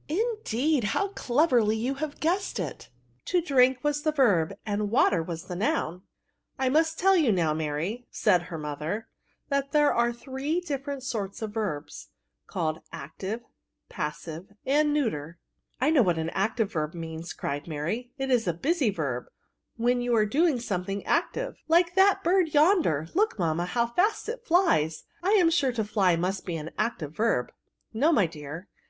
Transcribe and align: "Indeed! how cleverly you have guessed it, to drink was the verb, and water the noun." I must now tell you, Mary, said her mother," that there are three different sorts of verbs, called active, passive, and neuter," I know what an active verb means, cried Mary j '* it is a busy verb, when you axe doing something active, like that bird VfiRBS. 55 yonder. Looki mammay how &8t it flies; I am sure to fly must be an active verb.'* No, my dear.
"Indeed! 0.08 0.84
how 0.84 1.08
cleverly 1.08 1.76
you 1.76 1.96
have 1.96 2.18
guessed 2.18 2.58
it, 2.58 2.88
to 3.26 3.42
drink 3.42 3.80
was 3.84 4.00
the 4.00 4.10
verb, 4.10 4.54
and 4.64 4.90
water 4.90 5.22
the 5.22 5.54
noun." 5.54 6.00
I 6.58 6.70
must 6.70 6.96
now 6.98 7.02
tell 7.02 7.14
you, 7.14 7.30
Mary, 7.30 8.06
said 8.10 8.44
her 8.44 8.56
mother," 8.56 9.08
that 9.50 9.72
there 9.72 9.92
are 9.92 10.10
three 10.10 10.62
different 10.62 11.02
sorts 11.02 11.42
of 11.42 11.52
verbs, 11.52 12.08
called 12.46 12.80
active, 12.90 13.42
passive, 13.90 14.48
and 14.64 14.94
neuter," 14.94 15.38
I 15.78 15.90
know 15.90 16.00
what 16.00 16.16
an 16.16 16.30
active 16.30 16.72
verb 16.72 16.94
means, 16.94 17.34
cried 17.34 17.68
Mary 17.68 18.04
j 18.04 18.12
'* 18.14 18.16
it 18.24 18.30
is 18.30 18.48
a 18.48 18.54
busy 18.54 18.88
verb, 18.88 19.26
when 19.76 20.00
you 20.00 20.18
axe 20.18 20.30
doing 20.30 20.58
something 20.58 21.04
active, 21.04 21.58
like 21.68 21.94
that 21.96 22.24
bird 22.24 22.46
VfiRBS. 22.46 22.52
55 22.52 22.64
yonder. 22.64 23.06
Looki 23.12 23.36
mammay 23.36 23.66
how 23.66 23.88
&8t 23.88 24.28
it 24.30 24.42
flies; 24.46 25.04
I 25.22 25.32
am 25.32 25.50
sure 25.50 25.72
to 25.72 25.84
fly 25.84 26.16
must 26.16 26.46
be 26.46 26.56
an 26.56 26.70
active 26.78 27.14
verb.'* 27.14 27.52
No, 27.92 28.10
my 28.10 28.24
dear. 28.24 28.68